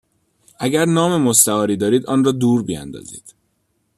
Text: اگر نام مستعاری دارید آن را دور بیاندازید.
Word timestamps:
اگر 0.59 0.85
نام 0.85 1.21
مستعاری 1.21 1.77
دارید 1.77 2.05
آن 2.05 2.23
را 2.23 2.31
دور 2.31 2.63
بیاندازید. 2.63 3.35